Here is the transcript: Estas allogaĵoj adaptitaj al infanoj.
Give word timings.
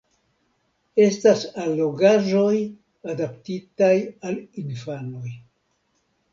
Estas 1.03 1.43
allogaĵoj 1.65 2.55
adaptitaj 3.13 3.93
al 4.31 4.43
infanoj. 4.67 5.39